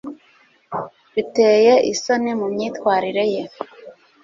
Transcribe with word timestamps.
Biteye 1.13 1.73
isoni 1.91 2.31
mu 2.39 2.47
myitwarire 2.53 3.23
ye 3.33 3.43